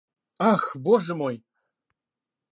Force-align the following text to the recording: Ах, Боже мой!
Ах, 0.51 0.63
Боже 0.75 1.13
мой! 1.13 1.43